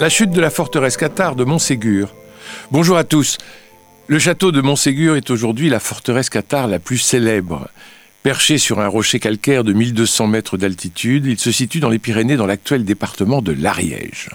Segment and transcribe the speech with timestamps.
[0.00, 2.12] La chute de la forteresse cathare de Montségur.
[2.72, 3.38] Bonjour à tous.
[4.08, 7.68] Le château de Montségur est aujourd'hui la forteresse cathare la plus célèbre.
[8.24, 12.36] Perché sur un rocher calcaire de 1200 mètres d'altitude, il se situe dans les Pyrénées
[12.36, 14.30] dans l'actuel département de l'Ariège.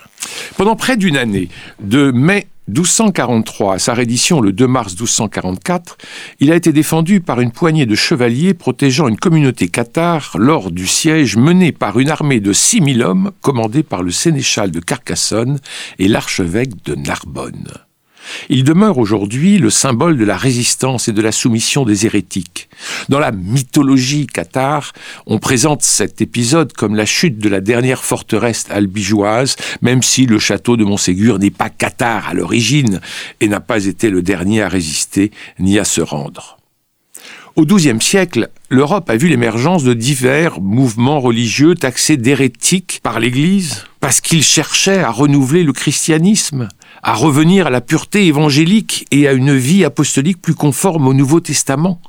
[0.55, 1.49] Pendant près d'une année,
[1.81, 5.97] de mai 1243 à sa reddition le 2 mars 1244,
[6.39, 10.87] il a été défendu par une poignée de chevaliers protégeant une communauté cathare lors du
[10.87, 15.59] siège mené par une armée de 6000 hommes commandée par le sénéchal de Carcassonne
[15.97, 17.88] et l'archevêque de Narbonne.
[18.49, 22.69] Il demeure aujourd'hui le symbole de la résistance et de la soumission des hérétiques.
[23.09, 24.93] Dans la mythologie cathare,
[25.25, 30.39] on présente cet épisode comme la chute de la dernière forteresse albigeoise, même si le
[30.39, 33.01] château de Montségur n'est pas cathare à l'origine
[33.41, 36.59] et n'a pas été le dernier à résister ni à se rendre.
[37.55, 43.83] Au XIIe siècle, l'Europe a vu l'émergence de divers mouvements religieux taxés d'hérétiques par l'Église
[43.99, 46.69] parce qu'ils cherchaient à renouveler le christianisme,
[47.03, 51.39] à revenir à la pureté évangélique et à une vie apostolique plus conforme au Nouveau
[51.39, 52.01] Testament.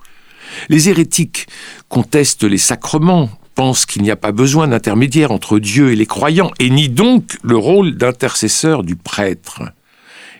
[0.68, 1.46] Les hérétiques
[1.88, 6.50] contestent les sacrements, pensent qu'il n'y a pas besoin d'intermédiaire entre Dieu et les croyants,
[6.58, 9.62] et nient donc le rôle d'intercesseur du prêtre.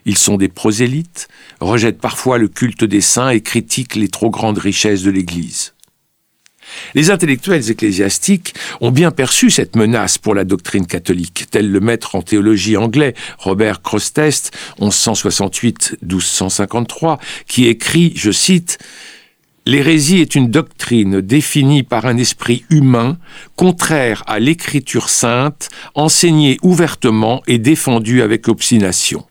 [0.07, 1.29] Ils sont des prosélytes,
[1.61, 5.75] rejettent parfois le culte des saints et critiquent les trop grandes richesses de l'Église.
[6.95, 12.15] Les intellectuels ecclésiastiques ont bien perçu cette menace pour la doctrine catholique, tel le maître
[12.15, 18.79] en théologie anglais Robert Crostest, 1168-1253, qui écrit, je cite,
[19.67, 23.19] L'hérésie est une doctrine définie par un esprit humain,
[23.57, 29.27] contraire à l'écriture sainte, enseignée ouvertement et défendue avec obstination.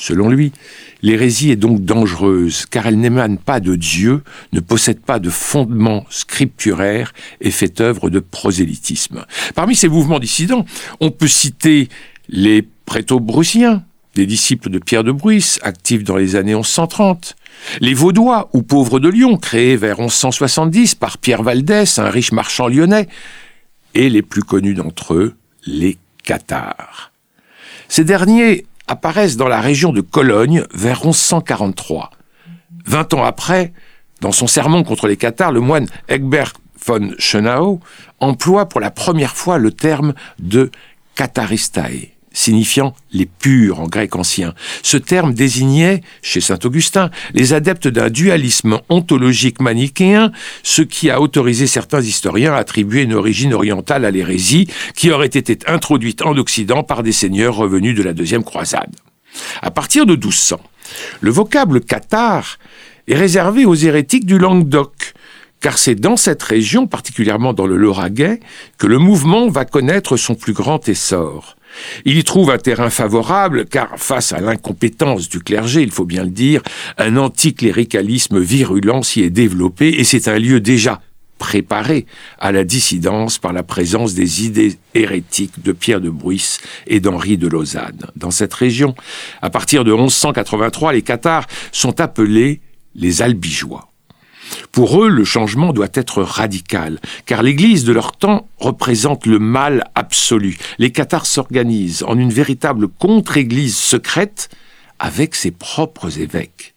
[0.00, 0.50] Selon lui,
[1.02, 4.22] l'hérésie est donc dangereuse car elle n'émane pas de Dieu,
[4.54, 9.26] ne possède pas de fondement scripturaire et fait œuvre de prosélytisme.
[9.54, 10.64] Parmi ces mouvements dissidents,
[11.00, 11.90] on peut citer
[12.30, 17.36] les préto-brussiens, des disciples de Pierre de Bruys, actifs dans les années 1130,
[17.82, 22.68] les Vaudois ou pauvres de Lyon, créés vers 1170 par Pierre Valdès, un riche marchand
[22.68, 23.06] lyonnais,
[23.94, 25.34] et les plus connus d'entre eux,
[25.66, 27.12] les cathares.
[27.88, 32.10] Ces derniers apparaissent dans la région de Cologne vers 1143.
[32.86, 33.72] Vingt ans après,
[34.20, 37.78] dans son sermon contre les Cathares, le moine Egbert von Schönau
[38.18, 40.72] emploie pour la première fois le terme de
[41.14, 44.54] katharistae signifiant les purs en grec ancien.
[44.82, 50.32] Ce terme désignait, chez saint Augustin, les adeptes d'un dualisme ontologique manichéen,
[50.62, 55.26] ce qui a autorisé certains historiens à attribuer une origine orientale à l'hérésie, qui aurait
[55.26, 58.94] été introduite en Occident par des seigneurs revenus de la deuxième croisade.
[59.62, 60.60] À partir de 1200,
[61.20, 62.58] le vocable cathare
[63.08, 65.14] est réservé aux hérétiques du Languedoc,
[65.60, 68.40] car c'est dans cette région, particulièrement dans le Lauragais,
[68.78, 71.56] que le mouvement va connaître son plus grand essor.
[72.04, 76.24] Il y trouve un terrain favorable, car face à l'incompétence du clergé, il faut bien
[76.24, 76.62] le dire,
[76.98, 81.00] un anticléricalisme virulent s'y est développé, et c'est un lieu déjà
[81.38, 82.06] préparé
[82.38, 87.38] à la dissidence par la présence des idées hérétiques de Pierre de Bruys et d'Henri
[87.38, 88.06] de Lausanne.
[88.14, 88.94] Dans cette région,
[89.40, 92.60] à partir de 1183, les Cathares sont appelés
[92.94, 93.89] les Albigeois.
[94.72, 99.84] Pour eux, le changement doit être radical, car l'Église de leur temps représente le mal
[99.94, 100.58] absolu.
[100.78, 104.48] Les cathares s'organisent en une véritable contre-Église secrète
[104.98, 106.74] avec ses propres évêques.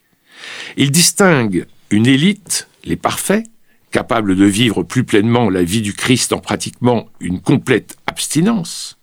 [0.76, 3.44] Ils distinguent une élite, les parfaits,
[3.90, 8.98] capables de vivre plus pleinement la vie du Christ en pratiquement une complète abstinence.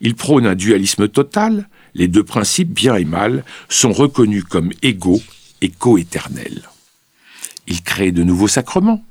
[0.00, 5.22] Ils prônent un dualisme total, les deux principes, bien et mal, sont reconnus comme égaux
[5.62, 6.68] et coéternels.
[7.66, 9.02] Il crée de nouveaux sacrements,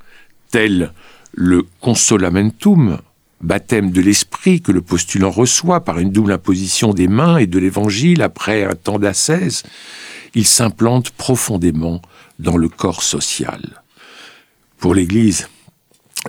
[0.50, 0.92] tels
[1.32, 2.98] le consolamentum,
[3.40, 7.58] baptême de l'esprit que le postulant reçoit par une double imposition des mains et de
[7.58, 9.64] l'évangile après un temps d'ascèse.
[10.34, 12.00] Il s'implante profondément
[12.38, 13.82] dans le corps social.
[14.78, 15.48] Pour l'Église,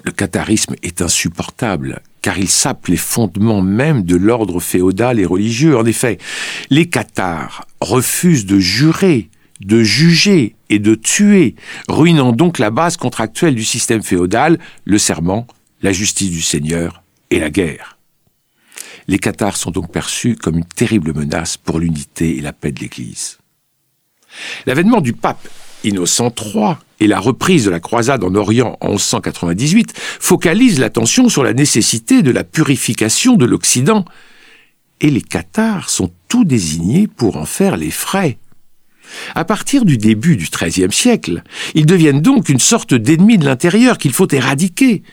[0.04, 5.78] le catharisme est insupportable, car il sape les fondements même de l'ordre féodal et religieux.
[5.78, 6.18] En effet,
[6.70, 9.30] les cathares refusent de jurer
[9.62, 11.56] de juger et de tuer,
[11.88, 15.48] ruinant donc la base contractuelle du système féodal, le serment,
[15.82, 17.98] la justice du Seigneur et la guerre.
[19.08, 22.80] Les cathares sont donc perçus comme une terrible menace pour l'unité et la paix de
[22.80, 23.38] l'Église.
[24.66, 25.48] L'avènement du pape
[25.84, 31.44] Innocent III et la reprise de la croisade en Orient en 1198 focalisent l'attention sur
[31.44, 34.06] la nécessité de la purification de l'Occident,
[35.02, 38.38] et les cathares sont tout désignés pour en faire les frais.
[39.36, 41.44] À partir du début du XIIIe siècle,
[41.74, 45.04] ils deviennent donc une sorte d'ennemi de l'intérieur qu'il faut éradiquer.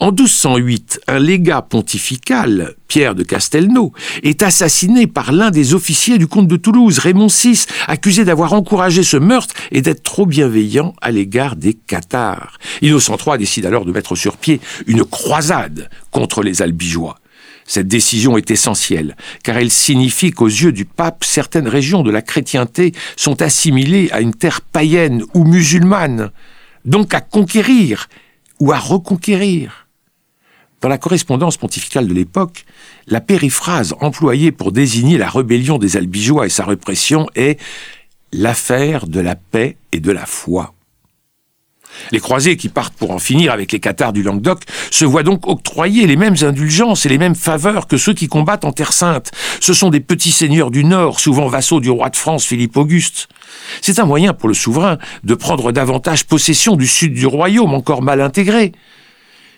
[0.00, 6.26] En 1208, un légat pontifical, Pierre de Castelnau, est assassiné par l'un des officiers du
[6.26, 11.10] comte de Toulouse, Raymond VI, accusé d'avoir encouragé ce meurtre et d'être trop bienveillant à
[11.10, 12.58] l'égard des Cathares.
[12.82, 17.16] Innocent III décide alors de mettre sur pied une croisade contre les Albigeois.
[17.66, 22.22] Cette décision est essentielle, car elle signifie qu'aux yeux du pape, certaines régions de la
[22.22, 26.30] chrétienté sont assimilées à une terre païenne ou musulmane,
[26.84, 28.08] donc à conquérir
[28.60, 29.88] ou à reconquérir.
[30.80, 32.64] Dans la correspondance pontificale de l'époque,
[33.06, 37.60] la périphrase employée pour désigner la rébellion des Albigeois et sa répression est
[38.32, 40.74] l'affaire de la paix et de la foi.
[42.10, 45.46] Les croisés qui partent pour en finir avec les cathares du Languedoc se voient donc
[45.46, 49.30] octroyer les mêmes indulgences et les mêmes faveurs que ceux qui combattent en Terre Sainte.
[49.60, 53.28] Ce sont des petits seigneurs du Nord, souvent vassaux du roi de France Philippe Auguste.
[53.80, 58.02] C'est un moyen pour le souverain de prendre davantage possession du sud du royaume encore
[58.02, 58.72] mal intégré.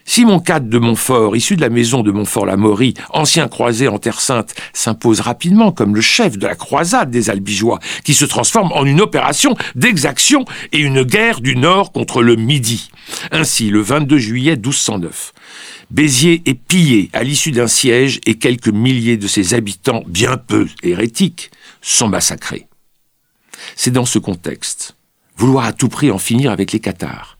[0.04, 4.54] Simon IV de Montfort, issu de la maison de Montfort-la-Maurie, ancien croisé en Terre Sainte,
[4.72, 9.00] s'impose rapidement comme le chef de la croisade des Albigeois, qui se transforme en une
[9.00, 12.90] opération d'exaction et une guerre du Nord contre le Midi.
[13.32, 15.32] Ainsi, le 22 juillet 1209,
[15.90, 20.66] Béziers est pillé à l'issue d'un siège et quelques milliers de ses habitants, bien peu
[20.82, 22.66] hérétiques, sont massacrés.
[23.76, 24.96] C'est dans ce contexte,
[25.36, 27.38] vouloir à tout prix en finir avec les Cathares,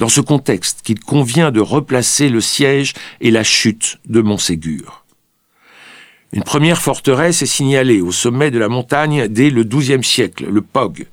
[0.00, 5.04] dans ce contexte qu'il convient de replacer le siège et la chute de Montségur.
[6.32, 10.62] Une première forteresse est signalée au sommet de la montagne dès le XIIe siècle, le
[10.62, 11.06] Pog,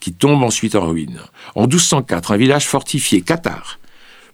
[0.00, 1.20] qui tombe ensuite en ruine.
[1.54, 3.78] En 1204, un village fortifié, Qatar,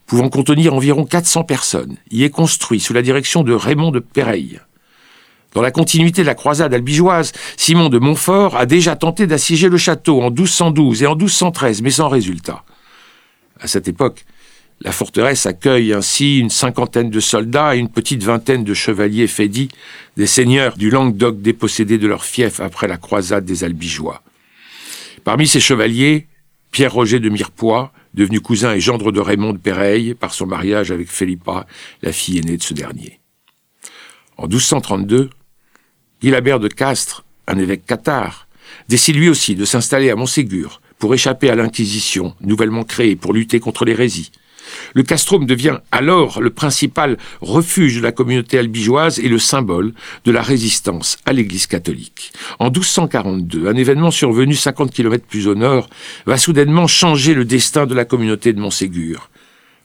[0.06, 4.60] pouvant contenir environ 400 personnes, y est construit sous la direction de Raymond de Péreille.
[5.52, 9.76] Dans la continuité de la croisade albigeoise, Simon de Montfort a déjà tenté d'assiéger le
[9.76, 12.64] château en 1212 et en 1213, mais sans résultat.
[13.64, 14.26] À cette époque,
[14.82, 19.70] la forteresse accueille ainsi une cinquantaine de soldats et une petite vingtaine de chevaliers fédis,
[20.18, 24.22] des seigneurs du Languedoc dépossédés de leur fief après la croisade des Albigeois.
[25.24, 26.26] Parmi ces chevaliers,
[26.72, 31.10] Pierre-Roger de Mirepoix, devenu cousin et gendre de Raymond de Péreille par son mariage avec
[31.10, 31.66] Philippa,
[32.02, 33.18] la fille aînée de ce dernier.
[34.36, 35.30] En 1232,
[36.20, 38.46] Guilabert de Castres, un évêque cathare,
[38.90, 43.60] décide lui aussi de s'installer à Montségur, pour échapper à l'Inquisition, nouvellement créée pour lutter
[43.60, 44.30] contre l'hérésie.
[44.94, 49.92] Le castrum devient alors le principal refuge de la communauté albigeoise et le symbole
[50.24, 52.32] de la résistance à l'Église catholique.
[52.58, 55.90] En 1242, un événement survenu 50 km plus au nord
[56.24, 59.28] va soudainement changer le destin de la communauté de Montségur.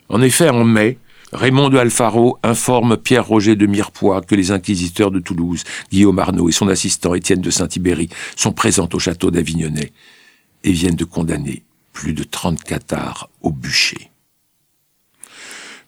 [0.07, 0.99] En effet, en mai,
[1.33, 6.53] Raymond de Alfaro informe Pierre-Roger de Mirepoix que les inquisiteurs de Toulouse, Guillaume Arnaud et
[6.53, 8.07] son assistant Étienne de Saint-Ibéry,
[8.37, 9.91] sont présents au château d'Avignonnet
[10.63, 11.63] et viennent de condamner
[11.93, 14.11] plus de 30 cathares au bûcher.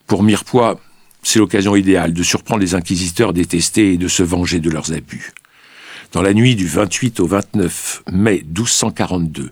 [0.07, 0.79] Pour Mirepoix,
[1.23, 5.31] c'est l'occasion idéale de surprendre les inquisiteurs détestés et de se venger de leurs abus.
[6.11, 9.51] Dans la nuit du 28 au 29 mai 1242,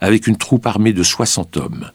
[0.00, 1.90] avec une troupe armée de 60 hommes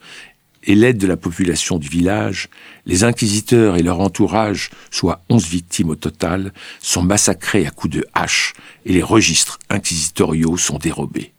[0.64, 2.50] et l'aide de la population du village,
[2.86, 8.06] les inquisiteurs et leur entourage, soit 11 victimes au total, sont massacrés à coups de
[8.14, 8.54] hache
[8.86, 11.35] et les registres inquisitoriaux sont dérobés.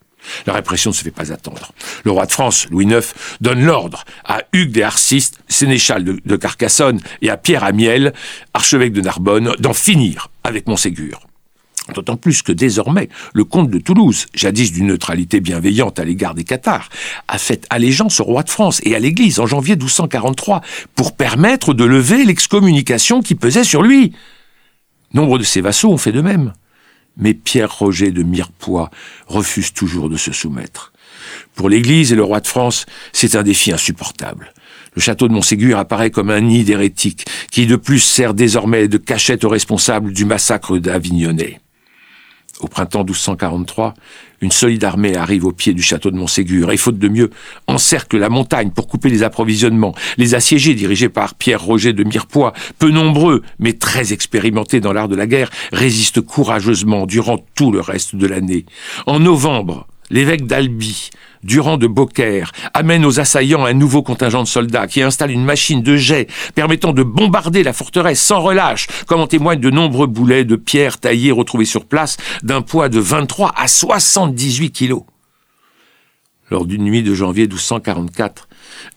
[0.47, 1.73] La répression ne se fait pas attendre.
[2.05, 7.01] Le roi de France, Louis IX, donne l'ordre à Hugues des Arcistes, sénéchal de, Carcassonne,
[7.23, 8.13] et à Pierre Amiel,
[8.55, 11.21] archevêque de Narbonne, d'en finir avec Montségur.
[11.95, 16.43] D'autant plus que désormais, le comte de Toulouse, jadis d'une neutralité bienveillante à l'égard des
[16.43, 16.89] Cathares,
[17.29, 20.63] a fait allégeance au roi de France et à l'Église en janvier 1243
[20.97, 24.13] pour permettre de lever l'excommunication qui pesait sur lui.
[25.15, 26.53] Nombre de ses vassaux ont fait de même
[27.17, 28.91] mais Pierre-Roger de Mirepoix
[29.27, 30.93] refuse toujours de se soumettre.
[31.55, 34.53] Pour l'Église et le roi de France, c'est un défi insupportable.
[34.95, 38.97] Le château de Montségur apparaît comme un nid d'hérétiques, qui de plus sert désormais de
[38.97, 41.61] cachette aux responsables du massacre d'Avignonnet.
[42.61, 43.95] Au printemps 1243,
[44.41, 47.31] une solide armée arrive au pied du château de Montségur et, faute de mieux,
[47.67, 49.95] encercle la montagne pour couper les approvisionnements.
[50.17, 55.17] Les assiégés, dirigés par Pierre-Roger de Mirepoix, peu nombreux mais très expérimentés dans l'art de
[55.17, 58.65] la guerre, résistent courageusement durant tout le reste de l'année.
[59.07, 61.11] En novembre, l'évêque d'Albi
[61.43, 65.83] Durand de Beaucaire amène aux assaillants un nouveau contingent de soldats qui installe une machine
[65.83, 70.45] de jet permettant de bombarder la forteresse sans relâche, comme en témoignent de nombreux boulets
[70.45, 75.03] de pierre taillés retrouvés sur place d'un poids de 23 à 78 kilos.
[76.51, 78.49] Lors d'une nuit de janvier 1244,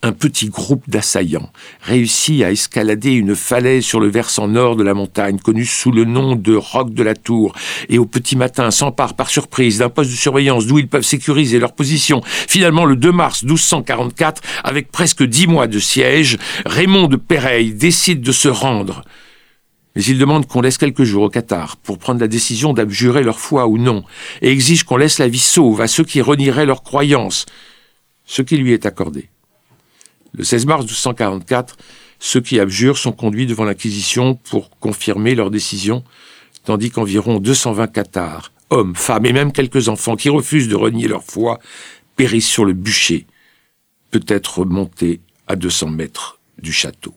[0.01, 4.93] un petit groupe d'assaillants réussit à escalader une falaise sur le versant nord de la
[4.93, 7.53] montagne, connue sous le nom de Roc de la Tour,
[7.89, 11.59] et au petit matin s'emparent par surprise d'un poste de surveillance d'où ils peuvent sécuriser
[11.59, 12.21] leur position.
[12.25, 18.21] Finalement, le 2 mars 1244, avec presque dix mois de siège, Raymond de Péreille décide
[18.21, 19.03] de se rendre
[19.95, 23.39] mais il demande qu'on laisse quelques jours au Qatar pour prendre la décision d'abjurer leur
[23.39, 24.03] foi ou non,
[24.41, 27.45] et exige qu'on laisse la vie sauve à ceux qui renieraient leurs croyances,
[28.25, 29.29] ce qui lui est accordé.
[30.33, 31.77] Le 16 mars 1244,
[32.19, 36.03] ceux qui abjurent sont conduits devant l'Inquisition pour confirmer leur décision,
[36.65, 41.23] tandis qu'environ 220 Qatars, hommes, femmes et même quelques enfants qui refusent de renier leur
[41.23, 41.59] foi,
[42.15, 43.25] périssent sur le bûcher,
[44.11, 47.15] peut-être montés à 200 mètres du château.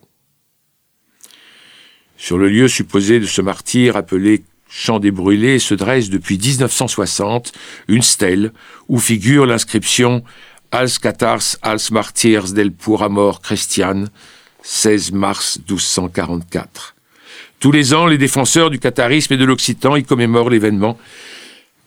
[2.16, 7.52] Sur le lieu supposé de ce martyr appelé Champ des Brûlés se dresse depuis 1960
[7.88, 8.52] une stèle
[8.88, 10.24] où figure l'inscription
[10.74, 14.08] Als Catars als Martyrs del Pur Amor Christian,
[14.62, 16.94] 16 mars 1244.
[17.60, 20.96] Tous les ans, les défenseurs du catharisme et de l'occitan y commémorent l'événement.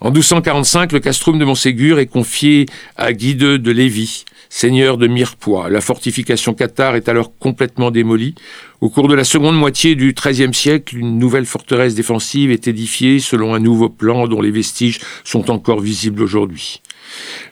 [0.02, 5.68] En 1245, le castrum de Montségur est confié à Guide de Lévis, seigneur de Mirepoix.
[5.72, 8.36] La fortification cathare est alors complètement démolie.
[8.82, 13.20] Au cours de la seconde moitié du XIIIe siècle, une nouvelle forteresse défensive est édifiée
[13.20, 16.82] selon un nouveau plan dont les vestiges sont encore visibles aujourd'hui.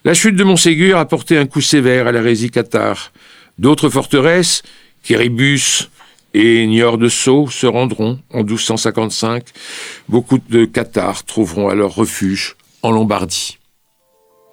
[0.05, 3.12] La chute de Montségur a porté un coup sévère à l'hérésie cathare.
[3.57, 4.63] D'autres forteresses,
[5.03, 5.89] Kéribus
[6.33, 9.43] et Niort de Sceaux, se rendront en 1255.
[10.10, 13.57] Beaucoup de cathares trouveront alors refuge en Lombardie.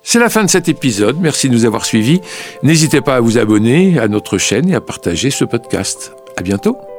[0.02, 1.18] C'est la fin de cet épisode.
[1.20, 2.20] Merci de nous avoir suivis.
[2.62, 6.12] N'hésitez pas à vous abonner à notre chaîne et à partager ce podcast.
[6.36, 6.89] À bientôt.